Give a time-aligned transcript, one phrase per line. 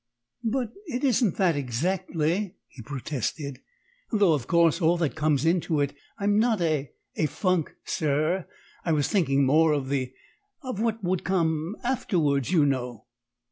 [0.43, 3.59] "But it isn't that exactly," he protested;
[4.11, 5.93] "though of course all that comes into it.
[6.17, 8.47] I'm not a a funk, sir!
[8.83, 10.11] I was thinking more of the
[10.63, 13.05] of what would come afterwards, you know."